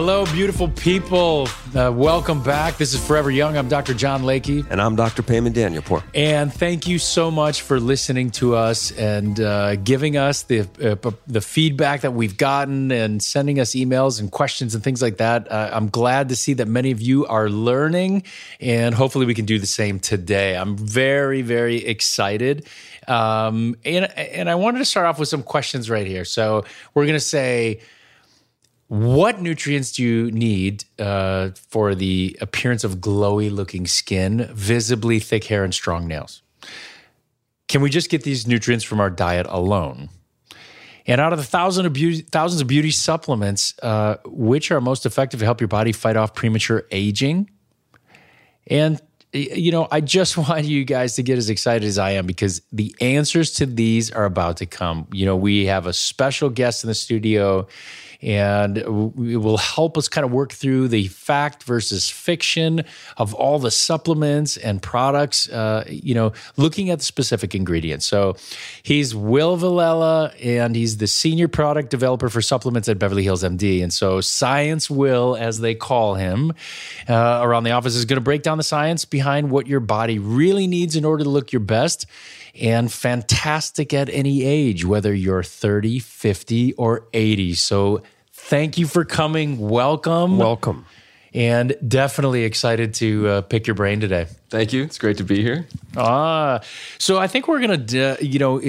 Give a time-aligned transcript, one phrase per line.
[0.00, 1.48] Hello, beautiful people.
[1.74, 2.76] Uh, welcome back.
[2.76, 3.56] This is Forever Young.
[3.56, 3.94] I'm Dr.
[3.94, 4.64] John Lakey.
[4.70, 5.24] And I'm Dr.
[5.24, 6.04] Payman Danielpour.
[6.14, 11.10] And thank you so much for listening to us and uh, giving us the uh,
[11.26, 15.50] the feedback that we've gotten and sending us emails and questions and things like that.
[15.50, 18.22] Uh, I'm glad to see that many of you are learning,
[18.60, 20.56] and hopefully we can do the same today.
[20.56, 22.68] I'm very, very excited.
[23.08, 26.24] Um, and, and I wanted to start off with some questions right here.
[26.24, 27.80] So we're going to say,
[28.88, 35.44] what nutrients do you need uh, for the appearance of glowy looking skin, visibly thick
[35.44, 36.42] hair, and strong nails?
[37.68, 40.08] Can we just get these nutrients from our diet alone?
[41.06, 45.04] And out of the thousand of beauty, thousands of beauty supplements, uh, which are most
[45.04, 47.50] effective to help your body fight off premature aging?
[48.66, 49.00] And
[49.34, 52.62] you know, I just want you guys to get as excited as I am because
[52.72, 55.06] the answers to these are about to come.
[55.12, 57.66] You know, we have a special guest in the studio
[58.20, 62.84] and it will help us kind of work through the fact versus fiction
[63.16, 68.06] of all the supplements and products, uh, you know, looking at the specific ingredients.
[68.06, 68.34] So
[68.82, 73.82] he's Will Villela, and he's the senior product developer for supplements at Beverly Hills MD.
[73.82, 76.52] And so Science Will, as they call him
[77.08, 80.18] uh, around the office, is going to break down the science behind what your body
[80.18, 82.06] really needs in order to look your best
[82.60, 87.54] and fantastic at any age, whether you're 30, 50, or 80.
[87.54, 88.02] So
[88.46, 89.58] thank you for coming.
[89.58, 90.38] Welcome.
[90.38, 90.86] Welcome.
[91.34, 94.26] And definitely excited to uh, pick your brain today.
[94.48, 94.82] Thank you.
[94.84, 95.68] It's great to be here.
[95.94, 96.60] Ah,
[96.98, 98.62] so I think we're gonna, d- you know,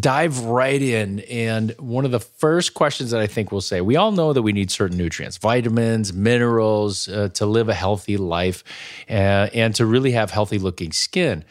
[0.00, 1.20] dive right in.
[1.20, 4.42] And one of the first questions that I think we'll say, we all know that
[4.42, 8.64] we need certain nutrients, vitamins, minerals, uh, to live a healthy life,
[9.08, 11.44] uh, and to really have healthy looking skin.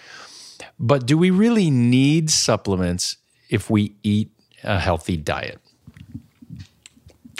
[0.77, 3.15] But do we really need supplements
[3.49, 4.31] if we eat
[4.63, 5.59] a healthy diet?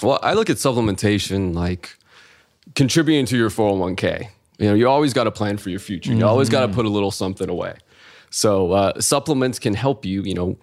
[0.02, 1.96] Well, I look at supplementation like
[2.76, 4.30] contributing to your 401k.
[4.58, 6.14] You know, you always got to plan for your future.
[6.14, 7.76] You always got to put a little something away.
[8.30, 10.58] So uh, supplements can help you, you know,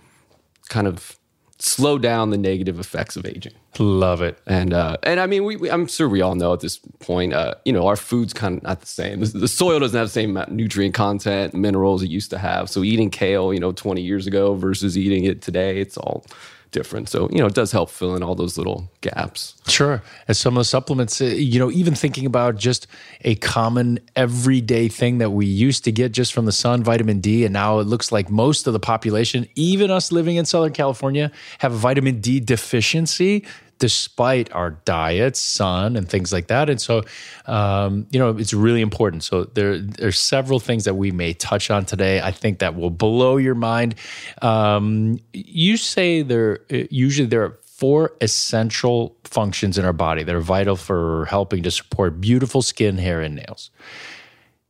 [0.69, 1.19] kind of
[1.59, 3.53] slow down the negative effects of aging.
[3.79, 4.39] Love it.
[4.47, 7.33] And uh, and I mean, we, we, I'm sure we all know at this point,
[7.35, 9.21] uh, you know, our food's kind of not the same.
[9.21, 12.71] The, the soil doesn't have the same nutrient content, minerals it used to have.
[12.71, 16.25] So eating kale, you know, 20 years ago versus eating it today, it's all
[16.71, 17.09] different.
[17.09, 19.55] So, you know, it does help fill in all those little gaps.
[19.67, 20.03] Sure.
[20.29, 22.87] As some of the supplements, uh, you know, even thinking about just
[23.23, 27.45] a common everyday thing that we used to get just from the sun, vitamin D,
[27.45, 31.31] and now it looks like most of the population, even us living in Southern California,
[31.59, 33.45] have a vitamin D deficiency
[33.79, 36.69] despite our diets, sun, and things like that.
[36.69, 37.05] And so,
[37.47, 39.25] um, you know, it's really important.
[39.25, 42.21] So there, there's several things that we may touch on today.
[42.21, 43.95] I think that will blow your mind.
[44.43, 50.41] Um, you say there usually there are four essential functions in our body that are
[50.41, 53.71] vital for helping to support beautiful skin, hair, and nails.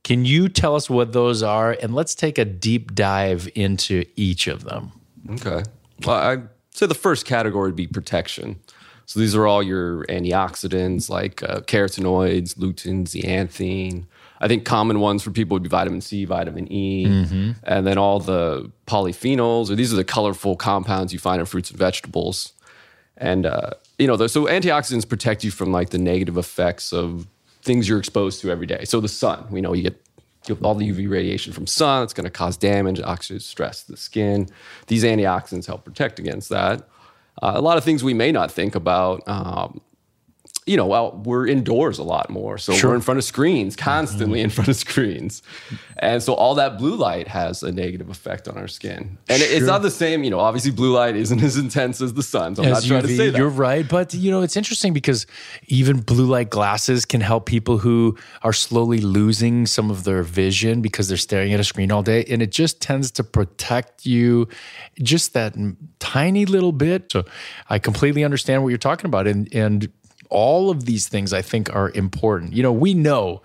[0.04, 1.76] Can you tell us what those are?
[1.82, 4.92] And let's take a deep dive into each of them.
[5.30, 5.62] Okay.
[6.04, 8.56] Well, I say the first category would be protection.
[9.08, 14.04] So these are all your antioxidants like uh, carotenoids, lutein, zeaxanthin.
[14.38, 17.06] I think common ones for people would be vitamin C, vitamin E,
[17.64, 21.70] and then all the polyphenols, or these are the colorful compounds you find in fruits
[21.70, 22.52] and vegetables.
[23.16, 27.26] And uh, you know, so antioxidants protect you from like the negative effects of
[27.62, 28.84] things you're exposed to every day.
[28.84, 29.98] So the sun, we know you get
[30.46, 32.02] you get all the UV radiation from sun.
[32.02, 34.50] It's going to cause damage, oxidative stress to the skin.
[34.86, 36.86] These antioxidants help protect against that.
[37.42, 39.22] Uh, a lot of things we may not think about.
[39.26, 39.80] Um,
[40.68, 42.58] you know, well, we're indoors a lot more.
[42.58, 42.90] So Sure.
[42.90, 43.84] we're in front of screens, mm-hmm.
[43.84, 45.42] constantly in front of screens.
[45.98, 49.18] And so all that blue light has a negative effect on our skin.
[49.28, 52.14] And it- it's not the same, you know, obviously blue light isn't as intense as
[52.14, 52.54] the sun.
[52.54, 53.38] So I'm not as trying to say that.
[53.38, 55.26] You're right, but you know it's interesting because
[55.66, 60.82] even blue light glasses can help people who are slowly losing some of their vision
[60.82, 64.46] because they're staring at a screen all day, and it just tends to protect you
[65.02, 65.54] just that
[65.98, 67.10] tiny little bit.
[67.12, 67.24] So
[67.70, 69.88] I completely understand what you're talking about, and and
[70.30, 72.52] all of these things I think are important.
[72.52, 73.42] You know, we know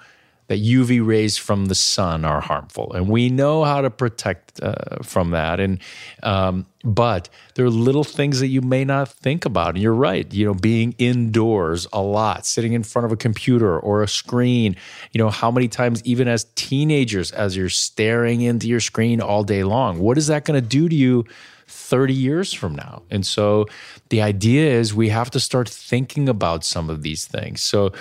[0.47, 5.01] that UV rays from the sun are harmful, and we know how to protect uh,
[5.01, 5.59] from that.
[5.59, 5.79] And
[6.21, 9.69] um, but there are little things that you may not think about.
[9.69, 10.31] And you're right.
[10.33, 14.75] You know, being indoors a lot, sitting in front of a computer or a screen.
[15.11, 19.43] You know, how many times, even as teenagers, as you're staring into your screen all
[19.43, 21.25] day long, what is that going to do to you?
[21.67, 23.03] 30 years from now.
[23.09, 23.65] And so
[24.09, 27.61] the idea is we have to start thinking about some of these things.
[27.61, 27.91] So,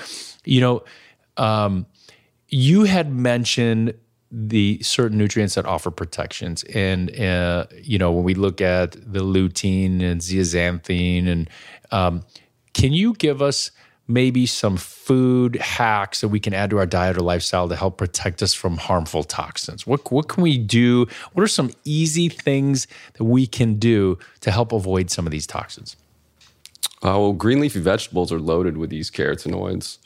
[0.45, 0.85] you know,
[1.37, 1.87] um,
[2.49, 3.95] you had mentioned
[4.31, 9.21] the certain nutrients that offer protections and uh, you know when we look at the
[9.21, 11.51] lutein and zeaxanthin and
[11.91, 12.23] um,
[12.73, 13.71] can you give us
[14.13, 17.99] maybe some food hacks that we can add to our diet or lifestyle to help
[17.99, 19.87] protect us from harmful toxins.
[19.87, 21.07] What, what can we do?
[21.33, 25.47] What are some easy things that we can do to help avoid some of these
[25.47, 25.97] toxins?
[27.05, 29.99] Uh, well, green leafy vegetables are loaded with these carotenoids.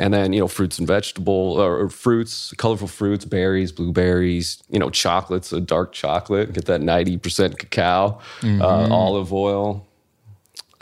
[0.00, 4.90] And then, you know, fruits and vegetable or, fruits, colorful fruits, berries, blueberries, you know,
[4.90, 9.86] chocolates, a dark chocolate, get that 90% cacao, uh, olive oil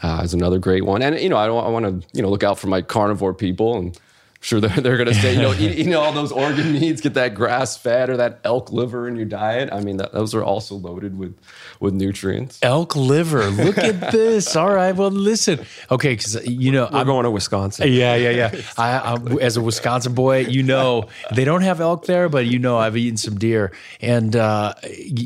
[0.02, 1.02] uh, is another great one.
[1.02, 3.34] And, you know, I, don't, I want to, you know, look out for my carnivore
[3.34, 4.02] people and I'm
[4.40, 7.14] sure they're, they're going to say, you know, eat, eating all those organ meats, get
[7.14, 9.68] that grass fat or that elk liver in your diet.
[9.72, 11.38] I mean, that, those are also loaded with,
[11.78, 12.58] with nutrients.
[12.62, 17.06] elk liver look at this all right well listen okay because you know We're I'm,
[17.06, 17.92] going to Wisconsin.
[17.92, 18.60] Yeah, yeah, yeah.
[18.78, 22.58] I, I, as a Wisconsin boy, you know they don't have elk there, but you
[22.58, 24.74] know I've eaten some deer, and uh,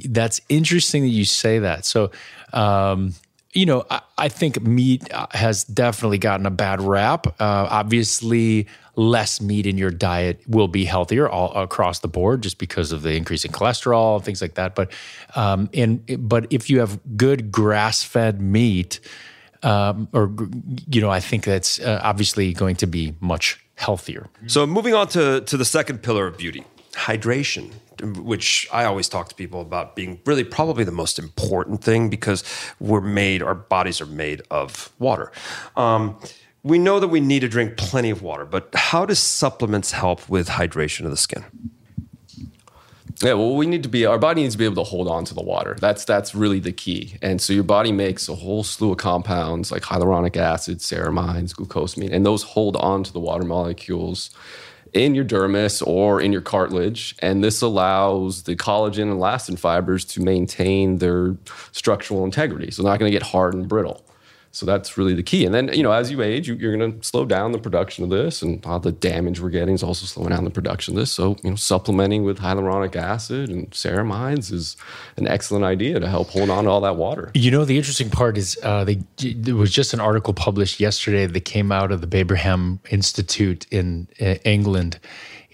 [0.08, 1.84] that's interesting that you say that.
[1.84, 2.11] So,
[2.52, 3.14] um,
[3.56, 7.26] you know, I, I think meat uh, has definitely gotten a bad rap.
[7.26, 12.58] Uh, obviously, less meat in your diet will be healthier all across the board, just
[12.58, 14.75] because of the increase in cholesterol and things like that.
[14.75, 14.93] But,
[15.35, 19.00] um, and but if you have good grass-fed meat
[19.62, 20.32] um, or
[20.88, 24.29] you know, I think that's uh, obviously going to be much healthier.
[24.47, 29.28] So moving on to to the second pillar of beauty, hydration, which I always talk
[29.28, 32.44] to people about being really probably the most important thing because
[32.81, 35.32] we're made, our bodies are made of water.
[35.76, 36.19] Um,
[36.62, 40.28] we know that we need to drink plenty of water, but how do supplements help
[40.28, 41.44] with hydration of the skin?
[43.22, 45.25] Yeah, well, we need to be our body needs to be able to hold on
[45.25, 45.76] to the water.
[45.81, 47.16] That's that's really the key.
[47.22, 52.12] And so your body makes a whole slew of compounds like hyaluronic acid, ceramides, glucosamine,
[52.12, 54.31] and those hold on to the water molecules
[54.93, 57.15] in your dermis or in your cartilage.
[57.21, 61.37] And this allows the collagen and elastin fibers to maintain their
[61.73, 62.71] structural integrity.
[62.71, 64.05] So they're not going to get hard and brittle.
[64.56, 65.44] So that's really the key.
[65.44, 68.05] And then, you know, as you age, you, you're going to slow down the production
[68.05, 70.99] of this, and all the damage we're getting is also slowing down the production of
[70.99, 71.12] this.
[71.12, 74.79] So, you know, supplementing with hyaluronic acid and ceramides is
[75.19, 77.31] an excellent idea to help hold on to all that water.
[77.35, 81.26] You know, the interesting part is uh, they, there was just an article published yesterday
[81.26, 84.99] that came out of the Babraham Institute in uh, England.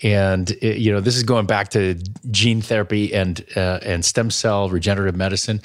[0.04, 1.96] And it, you know, this is going back to
[2.30, 5.60] gene therapy and uh, and stem cell regenerative medicine.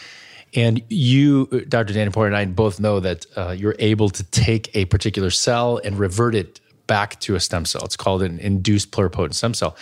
[0.55, 1.93] And you, Dr.
[1.93, 5.99] Danielpour, and I both know that uh, you're able to take a particular cell and
[5.99, 7.83] revert it back to a stem cell.
[7.83, 9.75] It's called an induced pluripotent stem cell.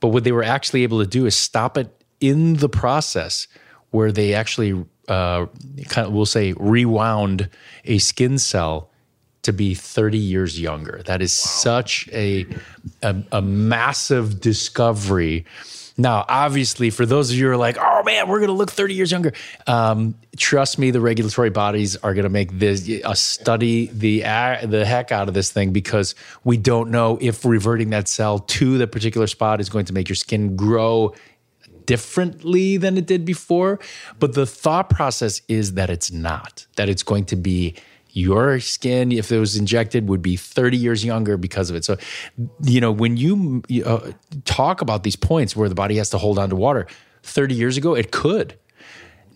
[0.00, 3.46] But what they were actually able to do is stop it in the process
[3.90, 5.46] where they actually uh,
[5.88, 7.48] kind of, we'll say, rewound
[7.84, 8.90] a skin cell
[9.42, 11.02] to be 30 years younger.
[11.06, 12.46] That is such a,
[13.02, 15.46] a a massive discovery.
[16.00, 18.70] Now, obviously, for those of you who are like, "Oh man, we're going to look
[18.70, 19.32] 30 years younger,"
[19.66, 24.64] um, trust me, the regulatory bodies are going to make this a study the uh,
[24.64, 26.14] the heck out of this thing because
[26.44, 30.08] we don't know if reverting that cell to the particular spot is going to make
[30.08, 31.12] your skin grow
[31.84, 33.80] differently than it did before.
[34.20, 37.74] But the thought process is that it's not, that it's going to be
[38.10, 41.84] your skin, if it was injected, would be 30 years younger because of it.
[41.84, 41.96] So,
[42.62, 44.12] you know, when you uh,
[44.44, 46.86] talk about these points where the body has to hold on to water,
[47.22, 48.58] 30 years ago, it could.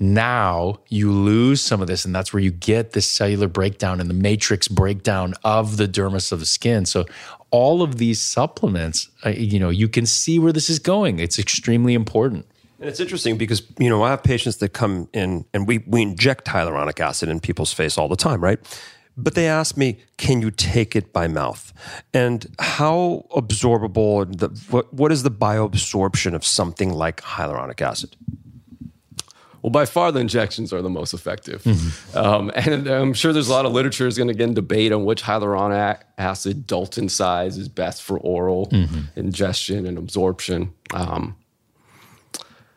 [0.01, 4.11] Now you lose some of this, and that's where you get this cellular breakdown and
[4.11, 6.87] the matrix breakdown of the dermis of the skin.
[6.87, 7.05] So,
[7.51, 11.19] all of these supplements, uh, you know, you can see where this is going.
[11.19, 12.47] It's extremely important.
[12.83, 16.03] And it's interesting because you know I have patients that come in and we we
[16.03, 18.59] inject hyaluronic acid in people's face all the time, right?
[19.17, 21.73] but they ask me, "Can you take it by mouth?"
[22.15, 28.17] And how absorbable the, what what is the bioabsorption of something like hyaluronic acid?
[29.61, 31.65] Well, by far the injections are the most effective.
[32.17, 34.91] Um, and I'm sure there's a lot of literature is going to get in debate
[34.91, 38.73] on which hyaluronic acid Dalton size is best for oral
[39.15, 40.73] ingestion and absorption.
[40.93, 41.37] Um,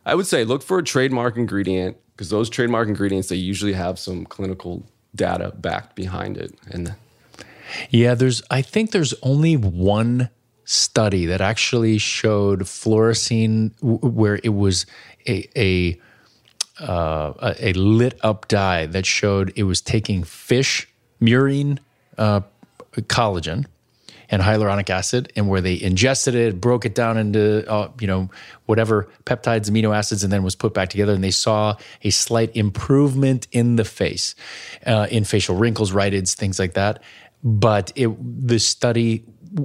[0.05, 3.99] I would say look for a trademark ingredient because those trademark ingredients, they usually have
[3.99, 4.85] some clinical
[5.15, 6.53] data backed behind it.
[6.69, 6.95] And
[7.89, 8.41] Yeah, there's.
[8.51, 10.29] I think there's only one
[10.65, 14.85] study that actually showed fluorescein where it was
[15.27, 15.99] a a,
[16.83, 20.87] uh, a lit up dye that showed it was taking fish
[21.19, 21.79] marine
[22.17, 22.41] uh,
[22.93, 23.65] collagen
[24.35, 28.29] and hyaluronic acid, and where they ingested it, broke it down into uh, you know
[28.65, 32.53] whatever peptides, amino acids, and then was put back together, and they saw a slight
[32.53, 34.35] improvement in the face,
[34.85, 37.01] uh, in facial wrinkles, rhytids, things like that.
[37.45, 38.09] But it
[38.45, 39.23] the study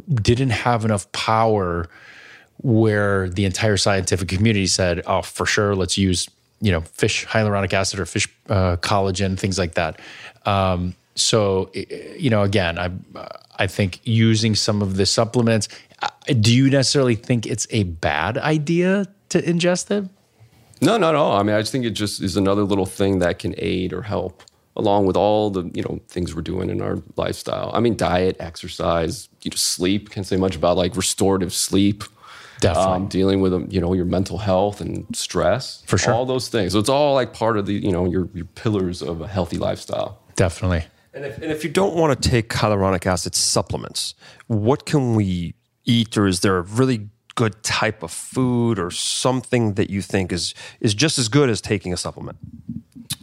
[0.08, 1.88] didn't have enough power
[2.58, 6.28] where the entire scientific community said, "Oh, for sure, let's use
[6.60, 9.98] you know fish hyaluronic acid or fish uh, collagen, things like that."
[10.46, 12.90] Um, so, you know, again, I
[13.58, 15.68] I think using some of the supplements.
[16.02, 16.08] uh,
[16.40, 20.10] Do you necessarily think it's a bad idea to ingest them?
[20.80, 21.36] No, not at all.
[21.36, 24.02] I mean, I just think it just is another little thing that can aid or
[24.02, 24.42] help
[24.76, 27.70] along with all the, you know, things we're doing in our lifestyle.
[27.74, 30.10] I mean, diet, exercise, you know, sleep.
[30.10, 32.04] Can't say much about like restorative sleep.
[32.60, 32.92] Definitely.
[32.92, 35.82] Um, dealing with, um, you know, your mental health and stress.
[35.86, 36.14] For sure.
[36.14, 36.72] All those things.
[36.72, 39.58] So it's all like part of the, you know, your, your pillars of a healthy
[39.58, 40.18] lifestyle.
[40.36, 40.84] Definitely.
[41.12, 44.14] And if, and if you don't want to take hyaluronic acid supplements,
[44.46, 49.74] what can we eat, or is there a really good type of food or something
[49.74, 52.38] that you think is is just as good as taking a supplement?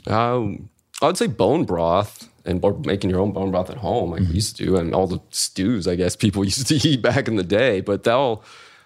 [0.06, 0.70] Um,
[1.02, 4.22] I would say bone broth and or making your own bone broth at home, like
[4.22, 7.28] we used to do, and all the stews I guess people used to eat back
[7.28, 7.82] in the day.
[7.82, 8.44] But they'll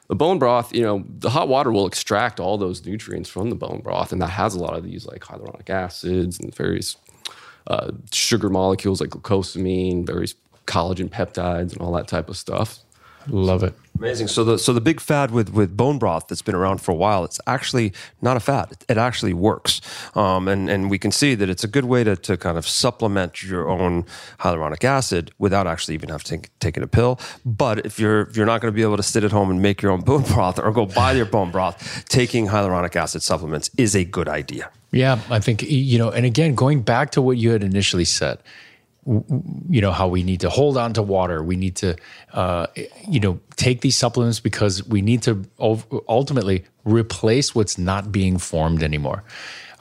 [0.07, 3.55] the bone broth, you know, the hot water will extract all those nutrients from the
[3.55, 6.97] bone broth, and that has a lot of these like hyaluronic acids and various
[7.67, 12.79] uh, sugar molecules like glucosamine, various collagen peptides, and all that type of stuff.
[13.27, 13.73] Love it.
[13.97, 14.29] Amazing.
[14.29, 16.95] So the so the big fad with with bone broth that's been around for a
[16.95, 18.71] while, it's actually not a fad.
[18.71, 19.79] It, it actually works,
[20.15, 22.67] um, and and we can see that it's a good way to to kind of
[22.67, 24.05] supplement your own
[24.39, 27.19] hyaluronic acid without actually even having to take, taking a pill.
[27.45, 29.61] But if you're if you're not going to be able to sit at home and
[29.61, 33.69] make your own bone broth or go buy your bone broth, taking hyaluronic acid supplements
[33.77, 34.71] is a good idea.
[34.91, 38.39] Yeah, I think you know, and again, going back to what you had initially said,
[39.05, 41.95] you know, how we need to hold on to water, we need to,
[42.33, 42.67] uh,
[43.07, 48.83] you know, take these supplements because we need to ultimately replace what's not being formed
[48.83, 49.23] anymore.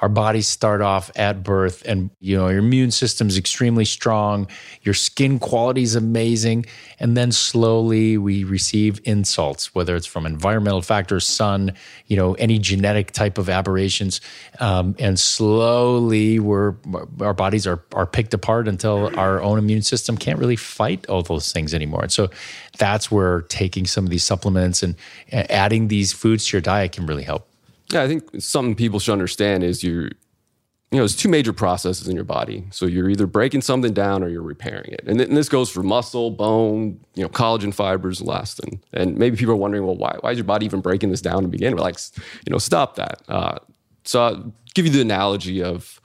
[0.00, 4.48] Our bodies start off at birth, and you know your immune system's extremely strong.
[4.82, 6.66] Your skin quality is amazing,
[6.98, 11.74] and then slowly we receive insults, whether it's from environmental factors, sun,
[12.06, 14.22] you know, any genetic type of aberrations,
[14.58, 16.74] um, and slowly we're
[17.20, 21.22] our bodies are are picked apart until our own immune system can't really fight all
[21.22, 22.02] those things anymore.
[22.02, 22.30] And so
[22.78, 24.94] that's where taking some of these supplements and
[25.30, 27.49] adding these foods to your diet can really help.
[27.92, 32.08] Yeah, I think something people should understand is you're, you know, there's two major processes
[32.08, 32.66] in your body.
[32.70, 35.02] So you're either breaking something down or you're repairing it.
[35.06, 38.80] And, th- and this goes for muscle, bone, you know, collagen fibers, elastin.
[38.92, 41.42] And maybe people are wondering, well, why, why is your body even breaking this down
[41.42, 41.82] to begin with?
[41.82, 41.98] Like,
[42.46, 43.22] you know, stop that.
[43.28, 43.58] Uh,
[44.04, 46.00] so I'll give you the analogy of,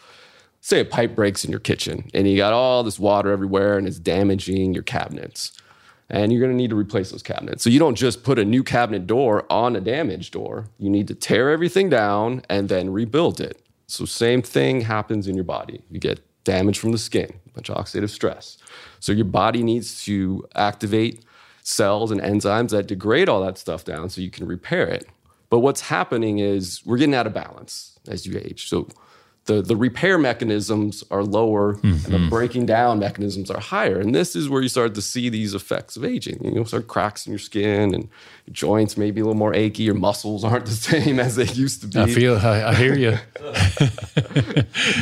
[0.62, 3.88] say a pipe breaks in your kitchen and you got all this water everywhere and
[3.88, 5.52] it's damaging your cabinets
[6.10, 7.64] and you're going to need to replace those cabinets.
[7.64, 10.66] So you don't just put a new cabinet door on a damaged door.
[10.78, 13.62] You need to tear everything down and then rebuild it.
[13.88, 15.82] So same thing happens in your body.
[15.90, 18.58] You get damage from the skin, of oxidative stress.
[19.00, 21.24] So your body needs to activate
[21.64, 25.08] cells and enzymes that degrade all that stuff down so you can repair it.
[25.50, 28.70] But what's happening is we're getting out of balance as you age.
[28.70, 28.88] So
[29.46, 34.00] the, the repair mechanisms are lower and the breaking down mechanisms are higher.
[34.00, 36.44] And this is where you start to see these effects of aging.
[36.44, 38.10] You know, start cracks in your skin and
[38.48, 39.84] your joints may be a little more achy.
[39.84, 42.00] Your muscles aren't the same as they used to be.
[42.00, 43.18] I feel, I, I hear you.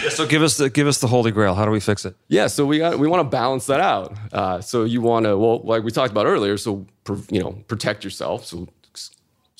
[0.10, 1.56] So give us the give us the holy grail.
[1.56, 2.16] How do we fix it?
[2.28, 4.16] Yeah, so we got we want to balance that out.
[4.32, 6.58] Uh, so you want to well, like we talked about earlier.
[6.58, 8.46] So pr- you know, protect yourself.
[8.46, 8.83] So s-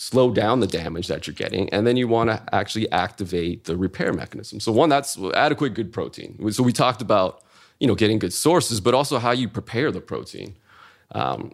[0.04, 3.78] slow down the damage that you're getting, and then you want to actually activate the
[3.78, 4.60] repair mechanism.
[4.60, 6.52] So one, that's adequate good protein.
[6.52, 7.42] So we talked about
[7.80, 10.56] you know getting good sources, but also how you prepare the protein.
[11.12, 11.54] Um,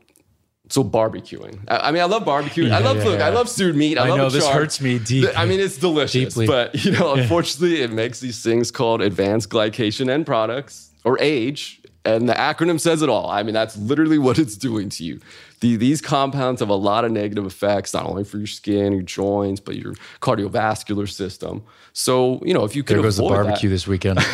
[0.69, 1.59] so barbecuing.
[1.67, 2.71] I, I mean, I love barbecuing.
[2.71, 3.21] I love yeah, look.
[3.21, 3.97] I love stewed meat.
[3.97, 4.53] I, I love know this char.
[4.53, 6.47] hurts me deep- I mean, it's delicious, deeply.
[6.47, 11.78] but you know, unfortunately, it makes these things called advanced glycation end products or age.
[12.05, 13.29] And the acronym says it all.
[13.29, 15.19] I mean, that's literally what it's doing to you.
[15.59, 19.01] The, these compounds have a lot of negative effects, not only for your skin, your
[19.01, 21.61] joints, but your cardiovascular system.
[21.91, 24.19] So, you know, if you could There goes the avoid that- barbecue this weekend.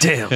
[0.00, 0.28] Damn.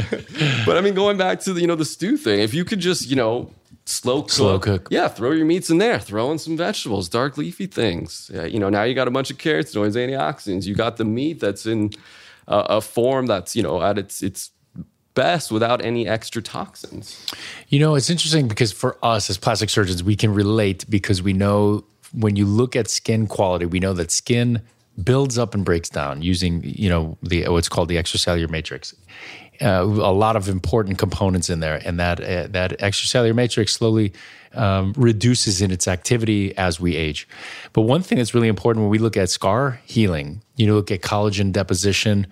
[0.67, 2.81] but I mean, going back to the, you know the stew thing, if you could
[2.81, 3.51] just you know
[3.85, 4.89] slow cook, Slow cook.
[4.91, 8.31] yeah, throw your meats in there, throw in some vegetables, dark leafy things.
[8.35, 10.67] Yeah, you know, now you got a bunch of carotenoids, antioxidants.
[10.67, 11.91] You got the meat that's in
[12.49, 14.51] a, a form that's you know at its its
[15.15, 17.27] best without any extra toxins.
[17.69, 21.33] You know, it's interesting because for us as plastic surgeons, we can relate because we
[21.33, 24.63] know when you look at skin quality, we know that skin
[25.03, 28.95] builds up and breaks down using, you know, the what's called the extracellular matrix.
[29.63, 34.13] Uh, a lot of important components in there, and that uh, that extracellular matrix slowly
[34.55, 37.29] um, reduces in its activity as we age.
[37.75, 40.91] But one thing that's really important when we look at scar healing, you know, look
[40.91, 42.27] at collagen deposition,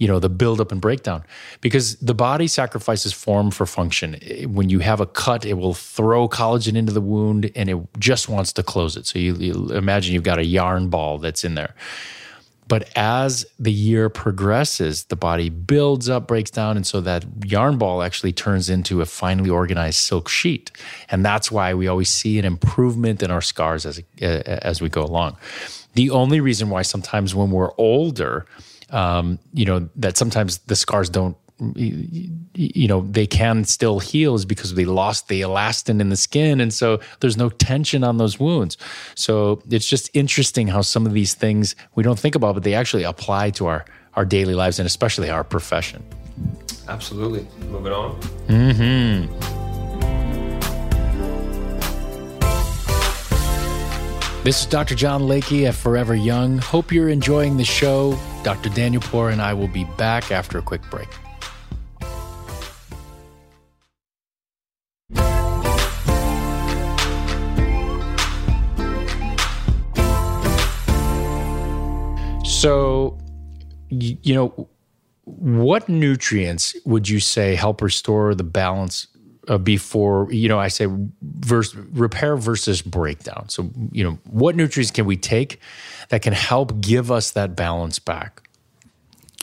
[0.00, 1.22] you know the buildup and breakdown.
[1.60, 4.18] Because the body sacrifices form for function.
[4.48, 8.28] When you have a cut it will throw collagen into the wound and it just
[8.28, 9.06] wants to close it.
[9.06, 11.74] So you, you imagine you've got a yarn ball that's in there.
[12.66, 17.76] But as the year progresses the body builds up breaks down and so that yarn
[17.76, 20.70] ball actually turns into a finely organized silk sheet.
[21.10, 24.88] And that's why we always see an improvement in our scars as uh, as we
[24.88, 25.36] go along.
[25.92, 28.46] The only reason why sometimes when we're older
[28.90, 31.36] um, you know that sometimes the scars don't
[31.74, 36.58] you know they can still heal is because they lost the elastin in the skin
[36.58, 38.78] and so there's no tension on those wounds
[39.14, 42.72] so it's just interesting how some of these things we don't think about but they
[42.72, 46.02] actually apply to our our daily lives and especially our profession
[46.90, 47.46] Absolutely.
[47.68, 48.18] Moving on.
[54.42, 56.56] This is dr john lakey at forever young.
[56.56, 58.18] Hope you're enjoying the show.
[58.42, 61.08] Dr Danielpour and i will be back after a quick break.
[72.46, 73.18] So,
[73.90, 74.68] you know,
[75.24, 79.06] what nutrients would you say help restore the balance
[79.50, 80.86] uh, before, you know, I say
[81.22, 83.48] vers- repair versus breakdown?
[83.48, 85.60] So, you know, what nutrients can we take
[86.08, 88.48] that can help give us that balance back?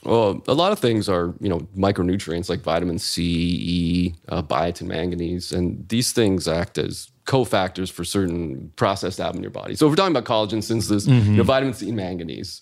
[0.04, 4.88] Well, a lot of things are, you know, micronutrients like vitamin C, E, uh, biotin,
[4.88, 9.76] manganese, and these things act as cofactors for certain processed out in your body.
[9.76, 12.62] So if we're talking about collagen synthesis, you know, vitamin C and manganese,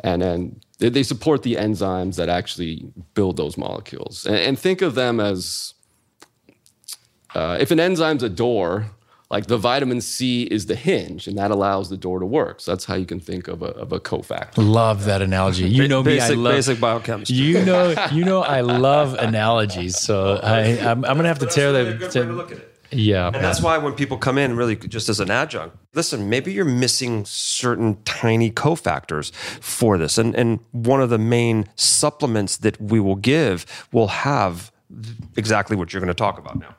[0.00, 4.24] and then they, they support the enzymes that actually build those molecules.
[4.26, 5.74] And, and think of them as
[7.34, 8.86] uh, if an enzyme's a door,
[9.30, 12.60] like the vitamin C is the hinge, and that allows the door to work.
[12.60, 14.58] So that's how you can think of a, of a cofactor.
[14.58, 15.68] Love that analogy.
[15.68, 17.36] You know me, I Basic- love basic biochemistry.
[17.36, 19.98] You know, you know, I love analogies.
[19.98, 22.12] So I, I'm, I'm gonna have to tear That's really that.
[22.12, 22.70] good way to look at it.
[22.92, 26.52] Yeah, And that's why when people come in, really just as an adjunct, listen, maybe
[26.52, 30.16] you're missing certain tiny cofactors for this.
[30.16, 34.70] And, and one of the main supplements that we will give will have
[35.36, 36.72] exactly what you're going to talk about now.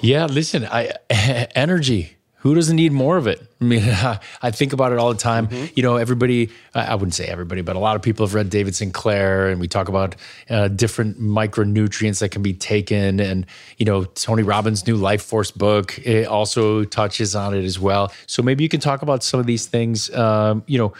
[0.00, 0.92] Yeah, listen, I
[1.54, 2.16] energy.
[2.40, 3.46] Who doesn't need more of it?
[3.60, 3.82] I mean,
[4.42, 5.48] I think about it all the time.
[5.48, 5.66] Mm-hmm.
[5.76, 8.74] You know, everybody, I wouldn't say everybody, but a lot of people have read David
[8.74, 10.16] Sinclair, and we talk about
[10.48, 13.20] uh, different micronutrients that can be taken.
[13.20, 13.44] And,
[13.76, 18.10] you know, Tony Robbins' new Life Force book it also touches on it as well.
[18.26, 20.08] So maybe you can talk about some of these things.
[20.14, 20.94] Um, you know,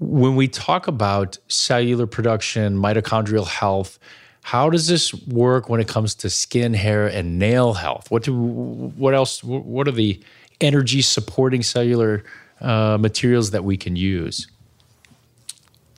[0.00, 4.00] when we talk about cellular production, mitochondrial health,
[4.42, 8.10] how does this work when it comes to skin, hair, and nail health?
[8.10, 9.42] What do what else?
[9.42, 10.20] What are the
[10.60, 12.24] energy supporting cellular
[12.60, 14.48] uh, materials that we can use?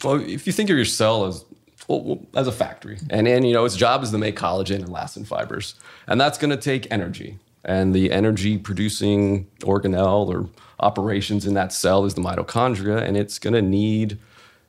[0.03, 1.45] Well, if you think of your cell as
[1.89, 4.89] well, as a factory, and and you know its job is to make collagen and
[4.89, 5.75] elastin fibers,
[6.07, 7.39] and that's going to take energy.
[7.67, 13.39] And the energy producing organelle or operations in that cell is the mitochondria, and it's
[13.39, 14.19] going to need,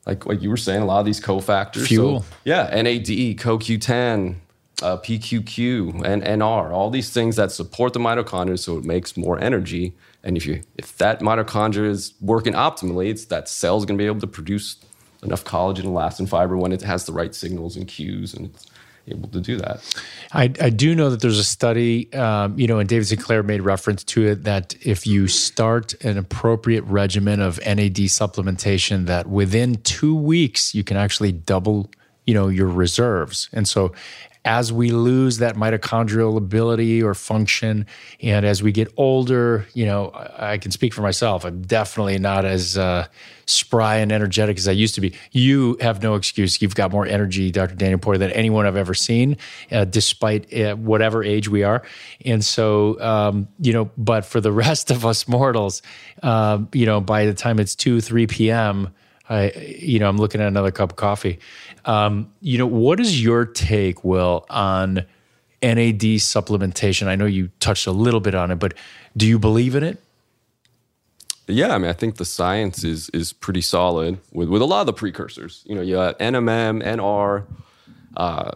[0.06, 1.86] like like you were saying, a lot of these cofactors.
[1.86, 2.20] Fuel.
[2.20, 4.36] So, yeah, NAD, CoQ10,
[4.82, 9.38] uh, PQQ, and NR, all these things that support the mitochondria, so it makes more
[9.38, 9.94] energy.
[10.22, 14.06] And if you if that mitochondria is working optimally, it's that cell's going to be
[14.06, 14.76] able to produce
[15.22, 18.66] enough collagen and elastin fiber when it has the right signals and cues, and it's
[19.08, 19.80] able to do that.
[20.32, 23.62] I, I do know that there's a study, um, you know, and David Sinclair made
[23.62, 29.76] reference to it that if you start an appropriate regimen of NAD supplementation, that within
[29.82, 31.90] two weeks you can actually double
[32.26, 33.48] you know your reserves.
[33.52, 33.92] And so
[34.46, 37.84] as we lose that mitochondrial ability or function,
[38.22, 41.44] and as we get older, you know, I, can speak for myself.
[41.44, 43.08] I'm definitely not as uh,
[43.46, 45.14] spry and energetic as I used to be.
[45.32, 46.62] You have no excuse.
[46.62, 47.74] You've got more energy, Dr.
[47.74, 49.36] Daniel Porter, than anyone I've ever seen,
[49.72, 51.82] uh, despite uh, whatever age we are.
[52.24, 55.82] And so, um, you know, but for the rest of us mortals,
[56.22, 58.94] um, you know, by the time it's two, three p.m.
[59.28, 61.38] I, you know, I'm looking at another cup of coffee.
[61.84, 65.04] Um, you know, what is your take, Will, on
[65.62, 67.06] NAD supplementation?
[67.06, 68.74] I know you touched a little bit on it, but
[69.16, 70.02] do you believe in it?
[71.48, 74.80] Yeah, I mean, I think the science is is pretty solid with with a lot
[74.80, 75.62] of the precursors.
[75.64, 77.44] You know, you have NMN, NR,
[78.16, 78.50] uh,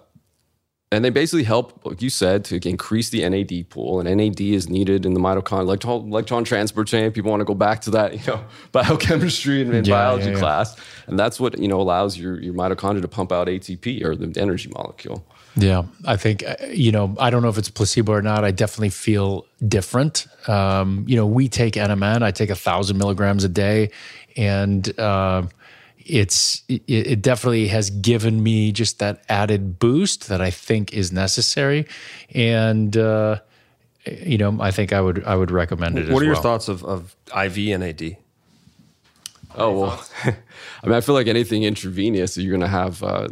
[0.92, 4.00] and they basically help, like you said, to increase the NAD pool.
[4.00, 7.12] And NAD is needed in the mitochondrial electron, electron transport chain.
[7.12, 10.32] People want to go back to that, you know, biochemistry and, and yeah, biology yeah,
[10.32, 10.38] yeah.
[10.38, 10.76] class,
[11.06, 14.38] and that's what you know allows your your mitochondria to pump out ATP or the
[14.40, 15.24] energy molecule.
[15.56, 18.44] Yeah, I think uh, you know I don't know if it's placebo or not.
[18.44, 20.26] I definitely feel different.
[20.48, 22.22] Um, you know, we take NMN.
[22.22, 23.90] I take a thousand milligrams a day,
[24.36, 25.44] and uh,
[26.10, 31.12] it's it, it, definitely has given me just that added boost that I think is
[31.12, 31.86] necessary,
[32.34, 33.40] and uh,
[34.06, 36.08] you know I think I would I would recommend it.
[36.10, 36.34] What are well.
[36.34, 38.16] your thoughts of, of IV NAD?
[39.54, 43.28] Oh well, I mean I feel like anything intravenous, you're going to have uh,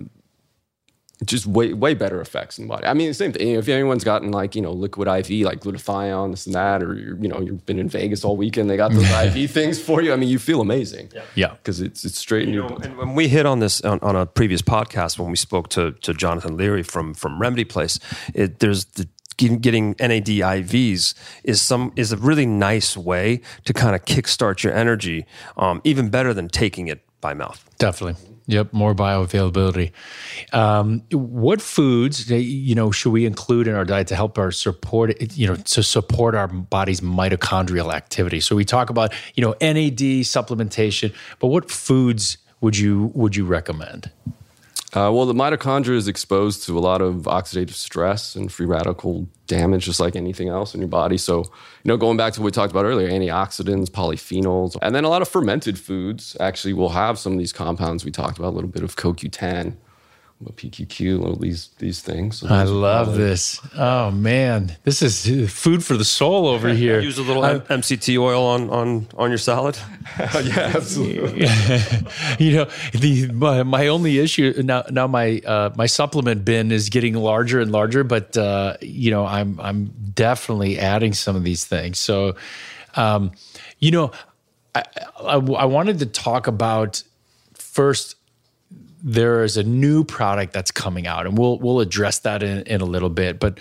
[1.24, 2.86] just way way better effects in the body.
[2.86, 3.48] I mean, the same thing.
[3.54, 7.16] If anyone's gotten like you know liquid IV, like glutathione, this and that, or you're,
[7.16, 10.12] you know you've been in Vegas all weekend, they got those IV things for you.
[10.12, 11.10] I mean, you feel amazing.
[11.34, 12.70] Yeah, because it's it's straight in you your.
[12.70, 15.68] Know, and when we hit on this on, on, a previous podcast, when we spoke
[15.70, 17.98] to to Jonathan Leary from from Remedy Place,
[18.34, 23.94] it, there's the getting NAD IVs is some is a really nice way to kind
[23.94, 25.26] of kickstart your energy,
[25.56, 27.68] um, even better than taking it by mouth.
[27.78, 28.20] Definitely.
[28.48, 29.92] Yep, more bioavailability.
[30.54, 35.36] Um, what foods, you know, should we include in our diet to help our support,
[35.36, 38.40] you know, to support our body's mitochondrial activity?
[38.40, 43.44] So we talk about, you know, NAD supplementation, but what foods would you would you
[43.44, 44.10] recommend?
[44.94, 49.28] Uh, well, the mitochondria is exposed to a lot of oxidative stress and free radical
[49.48, 51.16] damage, just like anything else in your body.
[51.16, 55.04] So, you know, going back to what we talked about earlier, antioxidants, polyphenols, and then
[55.04, 58.50] a lot of fermented foods actually will have some of these compounds we talked about,
[58.50, 59.76] a little bit of CoQ10
[60.44, 62.38] PQQ, all these these things.
[62.38, 63.60] So I love this.
[63.76, 67.00] Oh man, this is food for the soul over here.
[67.00, 69.76] Use a little I, MCT oil on on on your salad.
[70.18, 71.40] yeah, absolutely.
[72.38, 76.88] you know, the my, my, only issue now now my uh, my supplement bin is
[76.88, 81.64] getting larger and larger, but uh, you know I'm I'm definitely adding some of these
[81.64, 81.98] things.
[81.98, 82.36] So,
[82.94, 83.32] um,
[83.80, 84.12] you know,
[84.74, 84.84] I,
[85.18, 87.02] I, I wanted to talk about
[87.54, 88.14] first
[89.02, 92.80] there is a new product that's coming out, and we'll we'll address that in, in
[92.80, 93.38] a little bit.
[93.38, 93.58] But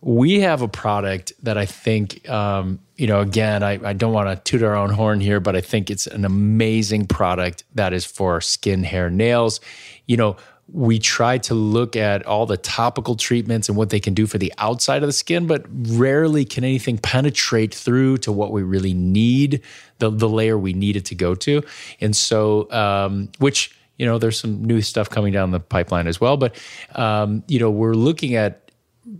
[0.00, 4.28] we have a product that I think, um, you know, again, I, I don't want
[4.28, 8.04] to toot our own horn here, but I think it's an amazing product that is
[8.04, 9.58] for skin, hair, nails.
[10.06, 10.36] You know,
[10.72, 14.38] we try to look at all the topical treatments and what they can do for
[14.38, 18.94] the outside of the skin, but rarely can anything penetrate through to what we really
[18.94, 19.62] need,
[19.98, 21.62] the, the layer we need it to go to.
[22.00, 26.20] And so, um, which you know, there's some new stuff coming down the pipeline as
[26.20, 26.36] well.
[26.36, 26.54] But,
[26.94, 28.66] um, you know, we're looking at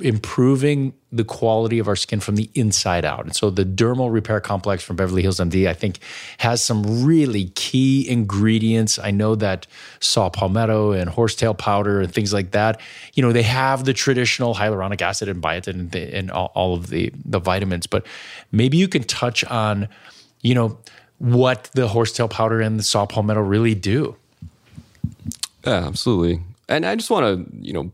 [0.01, 3.25] improving the quality of our skin from the inside out.
[3.25, 6.01] And so the dermal repair complex from Beverly Hills MD, I think,
[6.39, 8.99] has some really key ingredients.
[8.99, 9.67] I know that
[10.01, 12.81] saw palmetto and horsetail powder and things like that,
[13.15, 16.75] you know, they have the traditional hyaluronic acid and biotin and, the, and all, all
[16.75, 18.05] of the, the vitamins, but
[18.51, 19.89] maybe you can touch on,
[20.43, 20.79] you know,
[21.19, 24.17] what the horsetail powder and the saw palmetto really do.
[25.65, 26.43] Yeah, absolutely.
[26.69, 27.93] And I just want to, you know,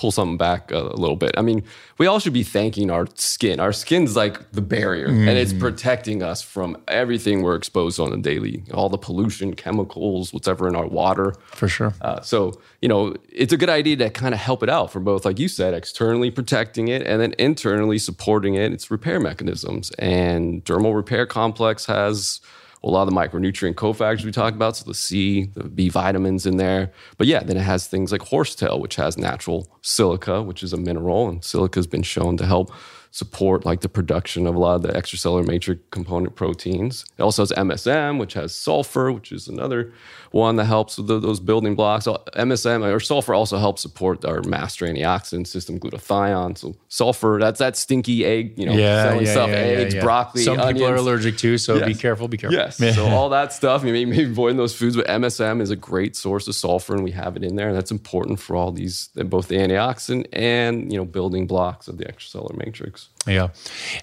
[0.00, 1.34] pull something back a, little bit.
[1.36, 1.62] I mean,
[1.98, 3.60] we all should be thanking our skin.
[3.60, 5.28] Our skin's like the barrier, mm.
[5.28, 5.60] and it's mm.
[5.60, 10.74] protecting us from everything we're exposed on a daily, all the pollution, chemicals, whatever in
[10.74, 11.34] our water.
[11.50, 11.92] For sure.
[12.00, 15.00] Uh, so, you know, it's a good idea to kind of help it out for
[15.00, 19.90] both, like you said, externally protecting it and then internally supporting it, its repair mechanisms.
[19.98, 22.40] And dermal repair complex has
[22.82, 26.46] a lot of the micronutrient cofactors we talked about, so the C, the B vitamins
[26.46, 26.92] in there.
[27.18, 30.78] But yeah, then it has things like horsetail, which has natural silica, which is a
[30.78, 32.72] mineral, and silica has been shown to help
[33.12, 37.04] support like the production of a lot of the extracellular matrix component proteins.
[37.18, 39.92] It also has MSM, which has sulfur, which is another
[40.30, 42.06] one that helps with those building blocks.
[42.06, 46.56] MSM or sulfur also helps support our master antioxidant system, glutathione.
[46.56, 50.02] So sulfur, that's that stinky egg, you know, yeah, selling yeah, stuff, yeah, eggs, yeah,
[50.02, 50.78] broccoli, Some onions.
[50.78, 51.86] people are allergic to, so Yes.
[51.88, 52.28] be careful.
[52.28, 52.56] Be careful.
[52.58, 52.76] Yes.
[52.94, 56.46] so all that stuff, maybe, maybe avoiding those foods, but MSM is a great source
[56.46, 57.68] of sulfur, and we have it in there.
[57.68, 61.98] And that's important for all these, both the antioxidant and you know building blocks of
[61.98, 62.99] the extracellular matrix.
[63.26, 63.48] Yeah,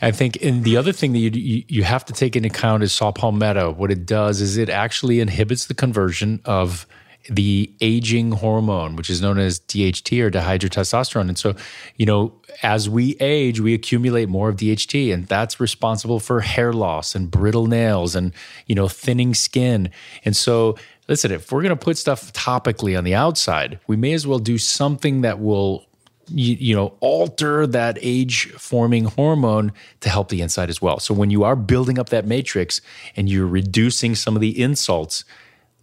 [0.02, 2.94] I think, and the other thing that you, you have to take into account is
[2.94, 3.72] saw palmetto.
[3.72, 6.86] What it does is it actually inhibits the conversion of
[7.30, 11.28] the aging hormone, which is known as DHT or dihydrotestosterone.
[11.28, 11.56] And so,
[11.96, 12.34] you know,
[12.64, 17.30] as we age, we accumulate more of DHT, and that's responsible for hair loss and
[17.30, 18.34] brittle nails and,
[18.66, 19.90] you know, thinning skin.
[20.24, 24.14] And so, listen, if we're going to put stuff topically on the outside, we may
[24.14, 25.86] as well do something that will
[26.30, 31.00] you, you know alter that age forming hormone to help the inside as well.
[31.00, 32.82] So when you are building up that matrix
[33.16, 35.24] and you're reducing some of the insults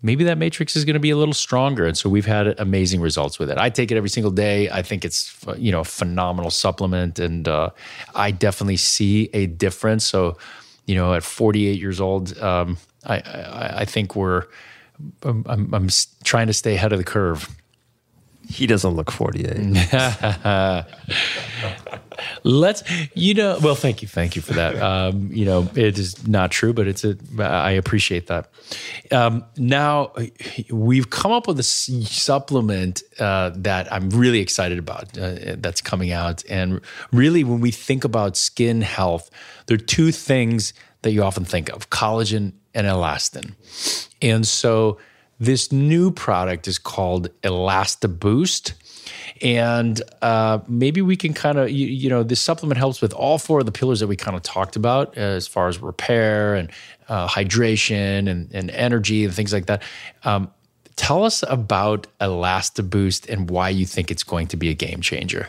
[0.04, 1.86] maybe that matrix is going to be a little stronger.
[1.86, 3.56] And so we've had amazing results with it.
[3.56, 4.68] I take it every single day.
[4.68, 7.18] I think it's you know a phenomenal supplement.
[7.18, 7.70] And uh,
[8.14, 10.04] i definitely see a difference.
[10.04, 10.36] So
[10.86, 14.44] you know at 48 years old um, I, I, I think we're
[15.22, 15.88] I'm, I'm,
[16.22, 17.48] trying to stay ahead of the curve
[18.48, 19.56] He doesn't look 48.
[22.44, 22.82] Let's,
[23.14, 24.08] you know, well, thank you.
[24.08, 24.76] Thank you for that.
[24.80, 28.48] Um, you know, it is not true, but it's a, I appreciate that.
[29.10, 30.12] Um, now,
[30.70, 36.12] we've come up with a supplement uh, that I'm really excited about uh, that's coming
[36.12, 36.44] out.
[36.48, 36.80] And
[37.12, 39.30] really, when we think about skin health,
[39.66, 43.54] there are two things that you often think of collagen and elastin.
[44.20, 44.98] And so,
[45.38, 48.74] this new product is called Elastaboost.
[49.42, 53.38] And uh, maybe we can kind of, you, you know, this supplement helps with all
[53.38, 56.70] four of the pillars that we kind of talked about as far as repair and
[57.08, 59.82] uh, hydration and, and energy and things like that.
[60.22, 60.50] Um,
[60.96, 65.48] tell us about Elastaboost and why you think it's going to be a game changer.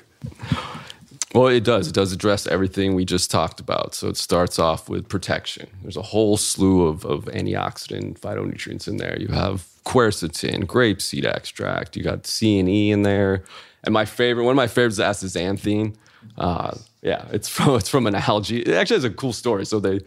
[1.36, 1.90] Well, it does.
[1.90, 3.94] It does address everything we just talked about.
[3.94, 5.68] So it starts off with protection.
[5.82, 9.20] There's a whole slew of, of antioxidant phytonutrients in there.
[9.20, 11.98] You have quercetin, grapeseed extract.
[11.98, 13.44] You got C and E in there.
[13.84, 15.96] And my favorite, one of my favorites is astaxanthin.
[16.38, 18.62] Uh, yeah, it's from it's from an algae.
[18.62, 19.66] It actually has a cool story.
[19.66, 20.00] So they,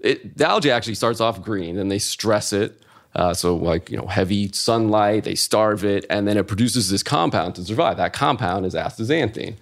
[0.00, 2.82] it, the algae actually starts off green, and they stress it.
[3.14, 7.02] Uh, so like you know, heavy sunlight, they starve it, and then it produces this
[7.02, 7.98] compound to survive.
[7.98, 9.56] That compound is astaxanthin.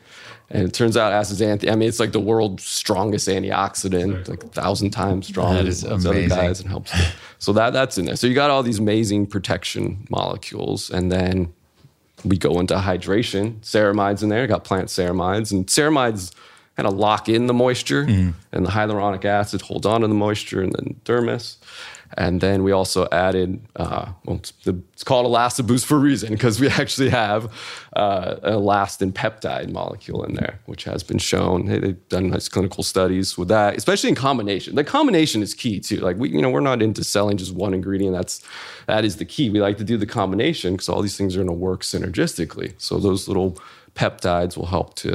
[0.51, 4.49] And it turns out astaxanthin, I mean, it's like the world's strongest antioxidant, like a
[4.49, 6.39] thousand times stronger That is than those other amazing.
[6.39, 6.93] guys and helps.
[7.39, 8.17] So that that's in there.
[8.17, 11.53] So you got all these amazing protection molecules, and then
[12.25, 13.61] we go into hydration.
[13.61, 16.33] Ceramides in there, got plant ceramides, and ceramides
[16.79, 18.31] kind of lock in the moisture, Mm-hmm.
[18.53, 21.57] and the hyaluronic acid holds on to the moisture, and then dermis.
[22.17, 25.27] And then we also added, uh, well, it's, the, it's called
[25.85, 27.53] for a reason because we actually have
[27.97, 31.67] uh, an elastin peptide molecule in there, which has been shown.
[31.67, 34.75] They- They've done nice clinical studies with that, especially in combination.
[34.77, 35.97] The combination is key too.
[35.97, 38.15] Like we, you know, we're not into selling just one ingredient.
[38.15, 38.41] That's
[38.87, 39.51] that is the key.
[39.51, 42.73] We like to do the combination because all these things are going to work synergistically.
[42.79, 43.59] So those little
[43.95, 45.09] peptides will help to,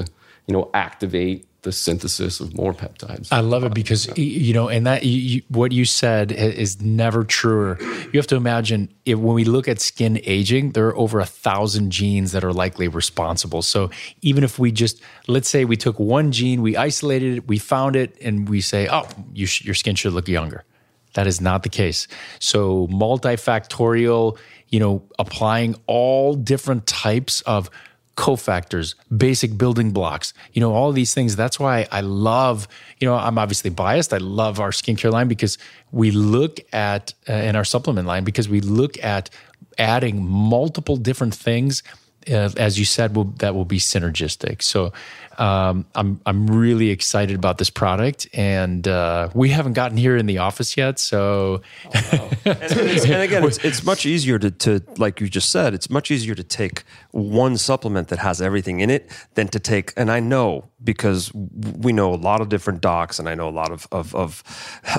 [0.48, 3.30] you know, activate the synthesis of more peptides.
[3.32, 7.24] I love it because you know, and that you, you, what you said is never
[7.24, 7.78] truer.
[7.82, 11.26] You have to imagine if, when we look at skin aging, there are over a
[11.26, 13.62] thousand genes that are likely responsible.
[13.62, 13.90] So
[14.22, 17.96] even if we just let's say we took one gene, we isolated it, we found
[17.96, 20.66] it, and we say, oh, you sh- your skin should look younger.
[21.14, 22.08] That is not the case.
[22.40, 24.38] So multifactorial,
[24.70, 27.70] you know, applying all different types of
[28.16, 31.36] cofactors, basic building blocks, you know, all these things.
[31.36, 32.68] That's why I love,
[33.00, 34.14] you know, I'm obviously biased.
[34.14, 35.58] I love our skincare line because
[35.92, 39.30] we look at, uh, in our supplement line, because we look at
[39.78, 41.82] adding multiple different things,
[42.30, 44.62] uh, as you said, will, that will be synergistic.
[44.62, 44.94] So
[45.40, 48.28] um, I'm, I'm really excited about this product.
[48.34, 51.00] And uh, we haven't gotten here in the office yet.
[51.00, 51.62] So
[51.94, 52.04] and,
[52.46, 56.12] it's- and again, it's, it's much easier to, to, like you just said, it's much
[56.12, 60.20] easier to take one supplement that has everything in it than to take, and I
[60.20, 63.88] know because we know a lot of different docs, and I know a lot of
[63.92, 64.44] of of,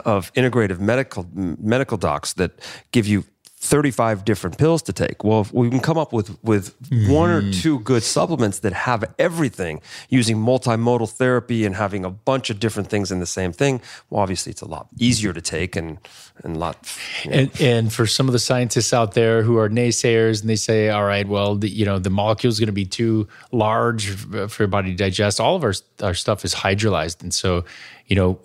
[0.04, 2.52] of integrative medical medical docs that
[2.92, 3.24] give you
[3.64, 5.24] 35 different pills to take.
[5.24, 6.74] Well, if we can come up with with
[7.08, 7.50] one or mm-hmm.
[7.52, 12.90] two good supplements that have everything using multimodal therapy and having a bunch of different
[12.90, 13.80] things in the same thing.
[14.10, 15.98] Well, obviously it's a lot easier to take and
[16.42, 16.76] and a lot
[17.24, 20.50] you know, And, and for some of the scientists out there who are naysayers and
[20.50, 23.28] they say, all right, well, the, you know, the molecule is going to be too
[23.52, 25.40] large for your body to digest.
[25.40, 27.64] All of our our stuff is hydrolyzed, and so
[28.06, 28.38] you know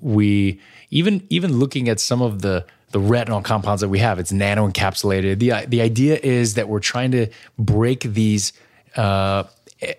[0.00, 0.60] we
[0.90, 4.66] even even looking at some of the the retinol compounds that we have, it's nano
[4.66, 5.38] encapsulated.
[5.38, 7.26] the The idea is that we're trying to
[7.58, 8.54] break these
[8.96, 9.44] uh,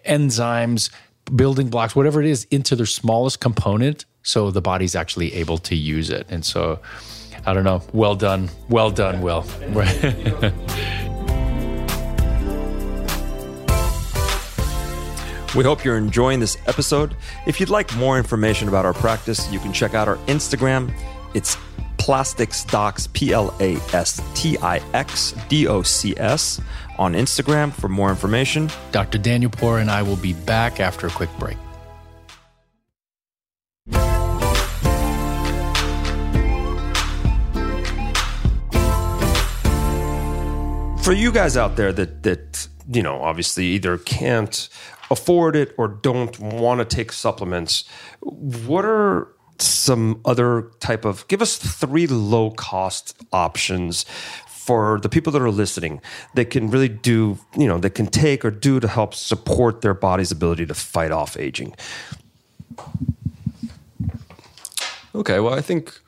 [0.03, 0.89] enzymes,
[1.35, 5.75] building blocks, whatever it is, into their smallest component, so the body's actually able to
[5.75, 6.25] use it.
[6.29, 6.79] And so.
[7.45, 7.81] I don't know.
[7.93, 8.49] Well done.
[8.67, 9.45] Well done, Will.
[15.55, 17.15] We hope you're enjoying this episode.
[17.47, 20.93] If you'd like more information about our practice, you can check out our Instagram.
[21.33, 21.57] It's
[22.07, 26.61] Plastics Docs, P L A S T I X D O C S,
[26.97, 28.69] on Instagram for more information.
[28.93, 29.17] Dr.
[29.17, 31.57] Danielpour and I will be back after a quick break.
[41.03, 44.69] for you guys out there that that you know obviously either can't
[45.11, 47.85] afford it or don't want to take supplements
[48.21, 54.05] what are some other type of give us three low cost options
[54.47, 56.01] for the people that are listening
[56.35, 59.93] that can really do you know that can take or do to help support their
[59.93, 61.73] body's ability to fight off aging
[65.17, 65.99] Okay, well, I think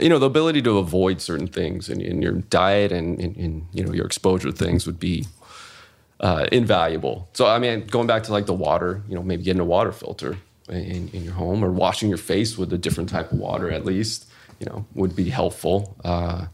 [0.00, 3.66] you know the ability to avoid certain things in, in your diet and in, in
[3.72, 5.26] you know your exposure to things would be
[6.20, 7.28] uh, invaluable.
[7.34, 9.92] So I mean, going back to like the water, you know, maybe getting a water
[9.92, 13.70] filter in, in your home or washing your face with a different type of water
[13.70, 15.96] at least, you know, would be helpful.
[16.04, 16.46] Uh,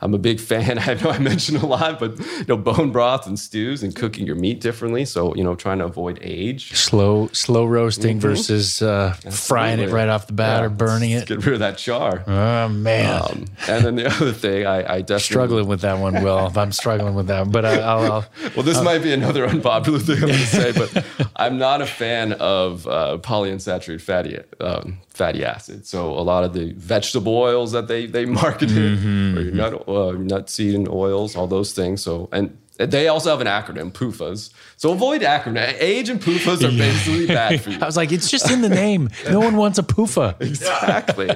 [0.00, 0.78] I'm a big fan.
[0.88, 4.26] I know I mentioned a lot, but you know, bone broth and stews and cooking
[4.26, 5.04] your meat differently.
[5.04, 6.74] So you know, trying to avoid age.
[6.74, 11.26] Slow, slow roasting versus uh, frying it right off the bat Yeah, or burning it.
[11.26, 12.22] Get rid of that char.
[12.26, 16.22] Oh man, Um, and then the other thing, I, I definitely struggling with that one,
[16.22, 16.52] Will.
[16.56, 18.24] I'm struggling with that, but I, I'll, I'll
[18.56, 21.04] Well, this might be another unpopular thing I'm going to say, but
[21.36, 25.88] I'm not a fan of uh, polyunsaturated fatty um, fatty acids.
[25.90, 29.04] So a lot of the vegetable oils that they they marketed,
[29.36, 32.00] or your nut uh, nut seed and oils, all those things.
[32.00, 34.52] So and they also have an acronym, PUFAs.
[34.76, 35.74] So avoid acronym.
[35.80, 37.78] Age and PUFAs are basically bad for you.
[37.80, 39.10] I was like, it's just in the name.
[39.28, 40.40] No one wants a PUFA.
[40.40, 41.28] Exactly.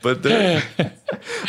[0.00, 0.62] but they're,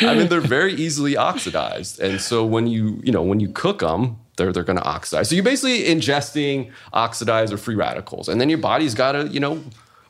[0.00, 2.00] I mean, they're very easily oxidized.
[2.00, 5.28] And so when you, you know, when you cook them, they're, they're going to oxidize.
[5.28, 8.28] So you're basically ingesting oxidized or free radicals.
[8.28, 9.62] And then your body's got to, you know,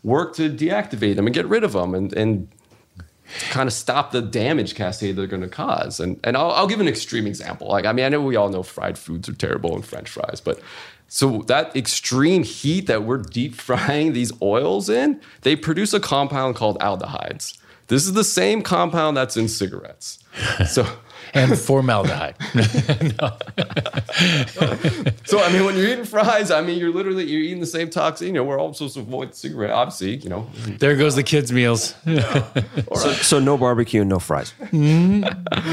[0.02, 2.48] work to deactivate them and get rid of them and, and
[3.50, 6.00] kind of stop the damage cascade they're going to cause.
[6.00, 7.68] And, and I'll, I'll give an extreme example.
[7.68, 10.40] Like, I mean, I know we all know fried foods are terrible and french fries,
[10.40, 10.60] but
[11.08, 16.56] so that extreme heat that we're deep frying these oils in, they produce a compound
[16.56, 17.58] called aldehydes.
[17.88, 20.18] This is the same compound that's in cigarettes.
[20.68, 20.86] So,
[21.34, 22.36] And formaldehyde.
[25.24, 27.90] so I mean, when you're eating fries, I mean, you're literally you're eating the same
[27.90, 28.28] toxin.
[28.28, 30.16] You know, we're all supposed to avoid cigarette, obviously.
[30.16, 31.94] You know, There goes the kids' meals.
[32.94, 35.24] so, so no barbecue no fries mm,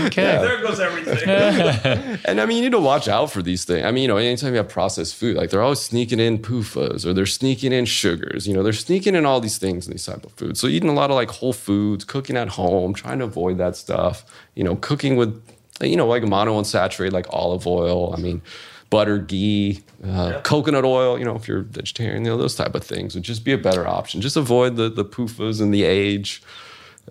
[0.07, 0.21] Okay.
[0.21, 2.19] There goes everything.
[2.25, 3.85] And I mean, you need to watch out for these things.
[3.85, 7.05] I mean, you know, anytime you have processed food, like they're always sneaking in PUFAs
[7.05, 8.47] or they're sneaking in sugars.
[8.47, 10.59] You know, they're sneaking in all these things in these type of foods.
[10.59, 13.75] So eating a lot of like whole foods, cooking at home, trying to avoid that
[13.75, 14.25] stuff.
[14.55, 15.41] You know, cooking with,
[15.81, 18.13] you know, like monounsaturated, like olive oil.
[18.13, 18.41] I mean,
[18.89, 21.17] butter, ghee, uh, coconut oil.
[21.19, 23.57] You know, if you're vegetarian, you know, those type of things would just be a
[23.57, 24.21] better option.
[24.21, 26.41] Just avoid the the PUFAs and the age.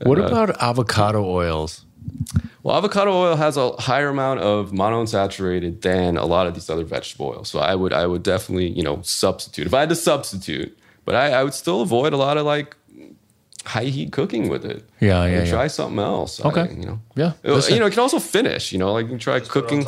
[0.03, 1.85] What about avocado oils?
[2.63, 6.85] Well, avocado oil has a higher amount of monounsaturated than a lot of these other
[6.85, 7.49] vegetable oils.
[7.49, 9.67] So I would I would definitely, you know, substitute.
[9.67, 12.77] If I had to substitute, but I, I would still avoid a lot of like
[13.65, 14.85] high heat cooking with it.
[15.01, 15.51] Yeah, I yeah, yeah.
[15.51, 16.45] Try something else.
[16.45, 16.61] Okay.
[16.63, 17.01] I, you know.
[17.17, 17.79] Yeah, You listen.
[17.79, 19.87] know, it can also finish, you know, like you can try cooking.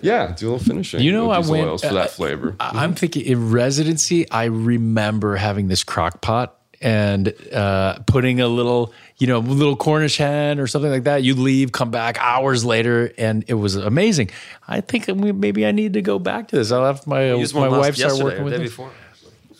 [0.00, 1.00] Yeah, do a little finishing.
[1.00, 2.56] You know, with I these went oils for uh, that flavor.
[2.60, 8.48] I- I'm thinking in residency, I remember having this crock pot and uh, putting a
[8.48, 11.22] little, you know, little Cornish hen or something like that.
[11.22, 14.30] You leave, come back hours later, and it was amazing.
[14.68, 16.70] I think maybe I need to go back to this.
[16.72, 18.64] I'll have my my wife start yesterday working with day it.
[18.64, 18.90] before.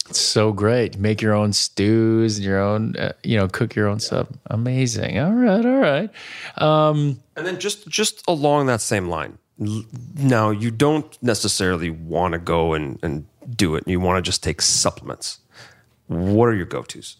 [0.08, 0.98] It's so great.
[0.98, 4.28] Make your own stews, and your own, uh, you know, cook your own stuff.
[4.46, 5.18] Amazing.
[5.18, 6.10] All right, all right.
[6.56, 9.38] Um, And then just just along that same line.
[10.18, 13.84] Now you don't necessarily want to go and, and do it.
[13.86, 15.40] You want to just take supplements.
[16.08, 17.16] What are your go tos?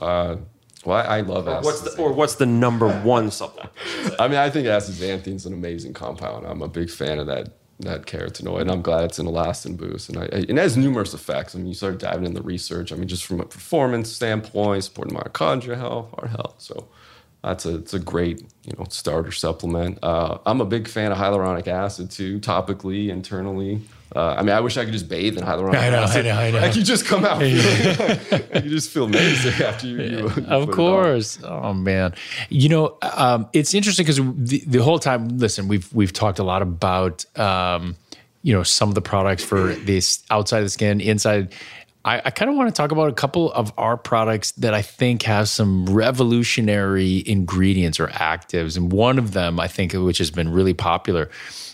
[0.00, 0.36] Uh,
[0.84, 3.70] Well, I, I love What's the, or what's the number one supplement?
[4.18, 6.46] I mean, I think astaxanthin is an amazing compound.
[6.46, 7.48] I'm a big fan of that
[7.80, 10.08] that carotenoid, and I'm glad it's an elastin boost.
[10.08, 11.54] And I, it has numerous effects.
[11.54, 12.92] I mean, you start diving in the research.
[12.92, 16.54] I mean, just from a performance standpoint, supporting mitochondria health, heart health.
[16.58, 16.88] So
[17.42, 19.98] that's a it's a great you know starter supplement.
[20.02, 23.82] Uh, I'm a big fan of hyaluronic acid too, topically, internally.
[24.14, 26.38] Uh, I mean, I wish I could just bathe in hyaluronic I know, I know,
[26.38, 26.60] I know.
[26.60, 30.00] Like you just come out, feeling, you just feel amazing after you.
[30.02, 31.38] you Of course.
[31.42, 32.14] Oh man.
[32.48, 36.44] You know, um, it's interesting because the, the whole time, listen, we've we've talked a
[36.44, 37.96] lot about um,
[38.42, 41.52] you know some of the products for this outside of the skin, inside.
[42.04, 44.82] I, I kind of want to talk about a couple of our products that I
[44.82, 50.30] think have some revolutionary ingredients or actives, and one of them I think which has
[50.30, 51.30] been really popular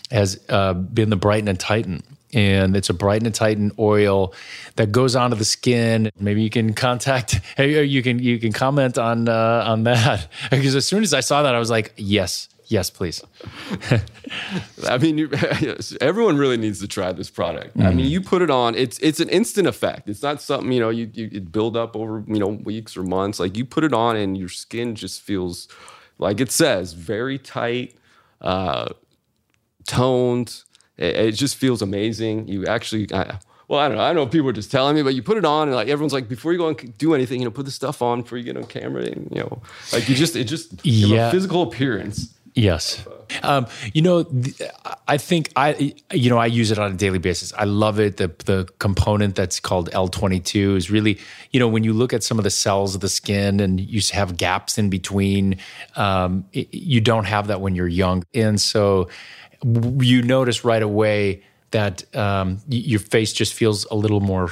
[0.09, 2.01] has uh, been the Brighten and Tighten
[2.33, 4.33] and it's a Brighten and Tighten oil
[4.75, 6.09] that goes onto the skin.
[6.19, 10.75] Maybe you can contact, hey, you can you can comment on uh, on that because
[10.75, 13.21] as soon as I saw that, I was like, yes, yes, please.
[14.87, 15.29] I mean, you,
[15.99, 17.77] everyone really needs to try this product.
[17.79, 20.07] I mean, you put it on; it's it's an instant effect.
[20.07, 23.03] It's not something you know you, you it build up over you know weeks or
[23.03, 23.39] months.
[23.39, 25.67] Like you put it on, and your skin just feels
[26.17, 27.95] like it says very tight,
[28.39, 28.89] uh,
[29.85, 30.63] toned.
[31.01, 32.47] It, it just feels amazing.
[32.47, 33.07] You actually.
[33.13, 34.03] I, well, I don't know.
[34.03, 35.87] I don't know people are just telling me, but you put it on, and like
[35.87, 38.37] everyone's like, before you go and do anything, you know, put the stuff on before
[38.37, 39.61] you get on camera, and you know,
[39.93, 41.29] like you just, it just, Yeah.
[41.29, 42.33] a physical appearance.
[42.53, 43.07] Yes.
[43.43, 44.25] Um, you know,
[45.07, 47.53] I think I, you know, I use it on a daily basis.
[47.57, 48.17] I love it.
[48.17, 51.17] The the component that's called L22 is really,
[51.51, 54.01] you know, when you look at some of the cells of the skin and you
[54.11, 55.55] have gaps in between,
[55.95, 59.07] um, it- you don't have that when you're young, and so
[59.63, 64.49] you notice right away that um, your face just feels a little more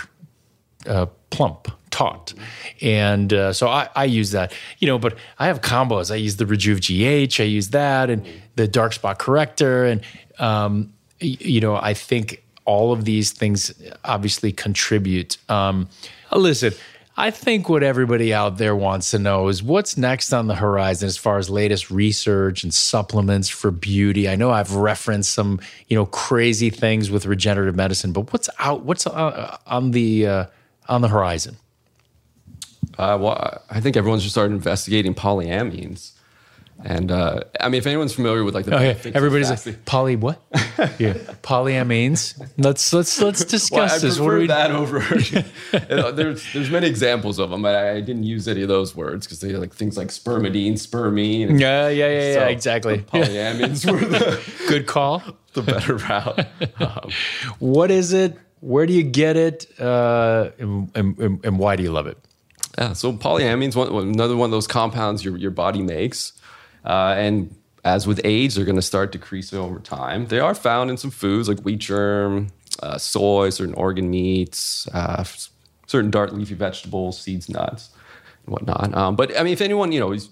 [0.87, 2.33] uh, plump, taut.
[2.81, 6.11] And uh, so I, I use that, you know, but I have combos.
[6.11, 9.85] I use the Rejuve GH, I use that, and the dark spot corrector.
[9.85, 10.01] And,
[10.39, 13.73] um, you know, I think all of these things
[14.05, 15.37] obviously contribute.
[15.49, 15.89] Um,
[16.31, 16.73] listen,
[17.19, 21.05] I think what everybody out there wants to know is what's next on the horizon
[21.05, 24.29] as far as latest research and supplements for beauty.
[24.29, 25.59] I know I've referenced some,
[25.89, 28.85] you know, crazy things with regenerative medicine, but what's out?
[28.85, 30.45] What's uh, on the uh,
[30.87, 31.57] on the horizon?
[32.97, 36.13] Uh, well, I think everyone should start investigating polyamines.
[36.85, 40.15] And uh, I mean, if anyone's familiar with like the Oh yeah, everybody's like poly
[40.15, 40.41] what?
[40.97, 41.13] yeah,
[41.43, 42.41] polyamines.
[42.57, 44.19] Let's let's let's discuss Well, I this.
[44.19, 44.47] What do we?
[44.47, 44.99] that over.
[46.11, 49.41] There's there's many examples of them, but I didn't use any of those words because
[49.41, 51.59] they like things like spermidine, spermine.
[51.59, 52.47] Yeah, yeah, yeah, yeah.
[52.47, 52.99] exactly.
[52.99, 55.21] Polyamines were the, Good call.
[55.53, 56.47] the better route.
[56.79, 57.09] Um,
[57.59, 58.37] What is it?
[58.61, 59.67] Where do you get it?
[59.79, 62.17] Uh, and, and, and why do you love it?
[62.77, 66.33] Yeah, so polyamines, one- another one of those compounds your, your body makes.
[66.85, 70.27] Uh, and as with age, they're going to start decreasing over time.
[70.27, 72.49] They are found in some foods like wheat germ,
[72.81, 75.23] uh, soy, certain organ meats, uh,
[75.87, 77.89] certain dark leafy vegetables, seeds, nuts,
[78.45, 78.93] and whatnot.
[78.95, 80.29] Um, but I mean, if anyone, you know, has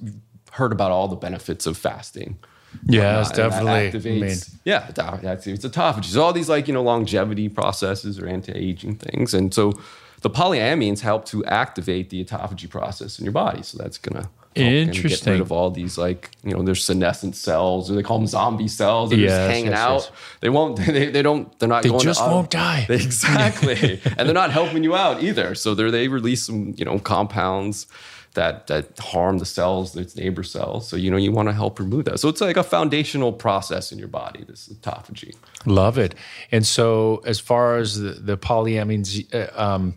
[0.52, 2.38] heard about all the benefits of fasting.
[2.86, 3.72] yeah, that definitely.
[3.72, 6.06] I mean- activates- yeah, it activates autophagy.
[6.06, 9.74] So all these like you know longevity processes or anti-aging things, and so
[10.22, 13.64] the polyamines help to activate the autophagy process in your body.
[13.64, 15.34] So that's gonna kinda get Interesting.
[15.34, 18.68] rid of all these like you know there's senescent cells or they call them zombie
[18.68, 19.10] cells.
[19.10, 20.01] They're Yes, just hanging yes, out.
[20.01, 20.12] yes.
[20.41, 20.78] They won't.
[20.97, 21.58] They, they don't.
[21.60, 21.84] They're not.
[21.84, 22.86] They going just to, won't die.
[22.89, 25.55] Exactly, and they're not helping you out either.
[25.55, 27.88] So they they release some you know compounds
[28.34, 30.88] that that harm the cells, its neighbor cells.
[30.88, 32.20] So you know you want to help remove that.
[32.20, 34.43] So it's like a foundational process in your body.
[34.47, 35.36] This autophagy.
[35.66, 36.14] Love it.
[36.51, 39.95] And so, as far as the, the polyamines, uh, um,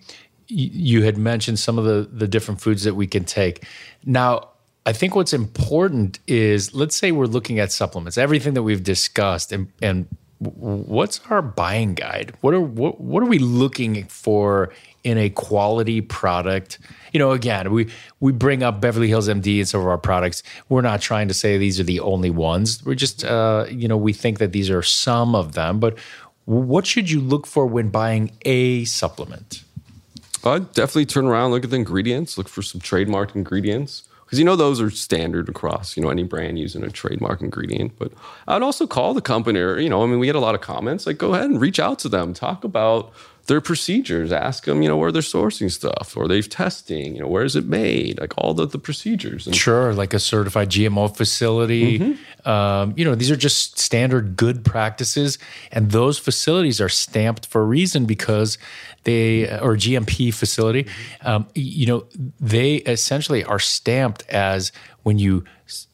[0.51, 3.65] you had mentioned some of the, the different foods that we can take.
[4.05, 4.49] Now,
[4.87, 9.53] I think what's important is let's say we're looking at supplements, everything that we've discussed,
[9.53, 10.09] and, and
[10.41, 12.33] what's our buying guide?
[12.41, 14.73] What are what, what are we looking for
[15.05, 16.79] in a quality product?
[17.13, 17.89] You know, again, we
[18.21, 20.43] we bring up Beverly Hills MD and some of our products.
[20.71, 22.85] We're not trying to say these are the only ones.
[22.85, 25.79] We're just, uh, you know, we think that these are some of them.
[25.79, 25.99] But
[26.47, 29.63] what should you look for when buying a supplement?
[30.45, 34.05] I'd definitely turn around, look at the ingredients, look for some trademark ingredients.
[34.24, 37.99] Because you know those are standard across, you know, any brand using a trademark ingredient.
[37.99, 38.12] But
[38.47, 40.61] I'd also call the company or, you know, I mean, we get a lot of
[40.61, 41.05] comments.
[41.05, 42.32] Like, go ahead and reach out to them.
[42.32, 43.12] Talk about
[43.51, 44.31] their procedures.
[44.33, 47.57] Ask them, you know, where they're sourcing stuff or they've testing, you know, where is
[47.57, 48.21] it made?
[48.21, 49.47] Like all the, the procedures.
[49.47, 52.17] And Sure, like a certified GMO facility.
[52.45, 55.37] Um, you know, these are just standard good practices,
[55.73, 58.57] and those facilities are stamped for a reason because
[59.03, 60.87] they or GMP facility.
[61.23, 62.07] Um, you know,
[62.39, 64.71] they essentially are stamped as
[65.03, 65.45] when you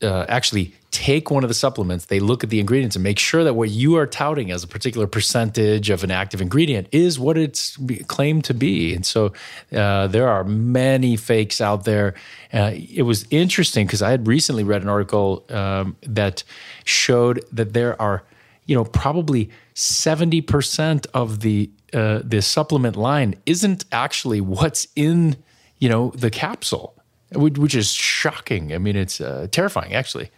[0.02, 3.44] uh, actually take one of the supplements, they look at the ingredients and make sure
[3.44, 7.36] that what you are touting as a particular percentage of an active ingredient is what
[7.36, 7.76] it's
[8.06, 8.94] claimed to be.
[8.94, 9.34] And so
[9.74, 12.14] uh, there are many fakes out there.
[12.50, 16.42] Uh, it was interesting because I had recently read an article um, that
[16.84, 18.22] showed that there are,
[18.64, 25.36] you know, probably 70% of the uh, the supplement line isn't actually what's in,
[25.78, 26.94] you know, the capsule,
[27.32, 28.74] which, is shocking.
[28.74, 30.30] I mean, it's uh, terrifying actually.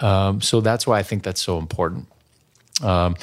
[0.00, 2.08] Um, so that's why I think that's so important.
[2.82, 3.16] Um,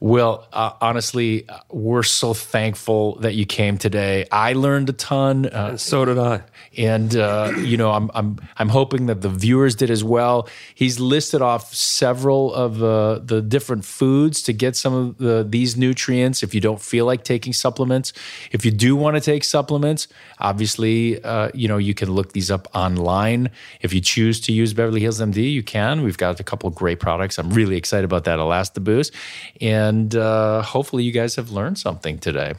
[0.00, 4.26] Will, uh, honestly, we're so thankful that you came today.
[4.30, 5.46] I learned a ton.
[5.46, 6.42] Uh, So did I.
[6.76, 10.48] and uh, you know I'm I'm I'm hoping that the viewers did as well.
[10.74, 15.76] He's listed off several of uh, the different foods to get some of the, these
[15.78, 16.42] nutrients.
[16.42, 18.12] If you don't feel like taking supplements,
[18.52, 22.50] if you do want to take supplements, obviously uh, you know you can look these
[22.50, 23.50] up online.
[23.80, 26.02] If you choose to use Beverly Hills MD, you can.
[26.02, 27.38] We've got a couple of great products.
[27.38, 29.12] I'm really excited about that Elasta Boost,
[29.60, 32.54] and uh, hopefully you guys have learned something today.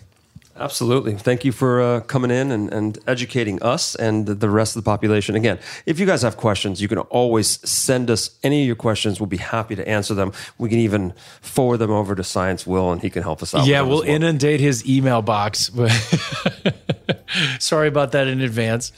[0.60, 1.14] Absolutely.
[1.14, 4.88] Thank you for uh, coming in and, and educating us and the- rest of the
[4.90, 5.36] population.
[5.36, 9.20] Again, if you guys have questions, you can always send us any of your questions.
[9.20, 10.32] We'll be happy to answer them.
[10.58, 13.68] We can even forward them over to Science Will, and he can help us out.
[13.68, 14.16] Yeah, with them we'll well.
[14.16, 15.70] inundate his email box.
[17.60, 18.92] Sorry about that in advance.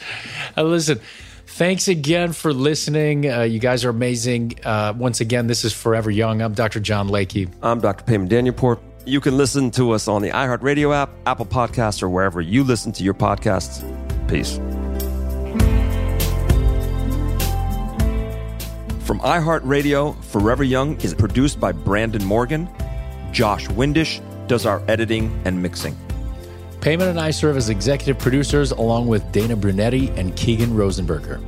[0.56, 1.02] Uh, listen,
[1.50, 3.30] thanks again for listening.
[3.30, 4.54] Uh, you guys are amazing.
[4.64, 6.42] Uh, once again, this is Forever Young.
[6.42, 6.80] I'm Dr.
[6.80, 7.52] John Lakey.
[7.62, 8.04] I'm Dr.
[8.06, 8.80] Payman Danielpour.
[9.06, 12.92] You can listen to us on the iHeartRadio app, Apple Podcasts, or wherever you listen
[12.94, 13.82] to your podcasts.
[14.30, 14.58] Peace.
[19.06, 22.70] From iHeartRadio, Forever Young is produced by Brandon Morgan.
[23.32, 25.98] Josh Windish does our editing and mixing.
[26.82, 31.44] Payman and I serve as executive producers along with Dana Brunetti and Keegan Rosenberger.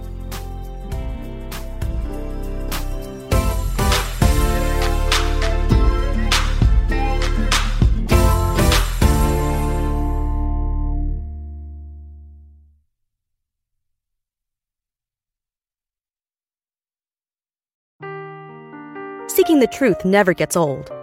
[19.29, 21.01] Seeking the truth never gets old.